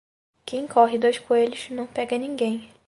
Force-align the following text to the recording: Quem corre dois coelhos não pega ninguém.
Quem 0.47 0.65
corre 0.65 0.97
dois 0.97 1.19
coelhos 1.19 1.69
não 1.69 1.85
pega 1.85 2.17
ninguém. 2.17 2.71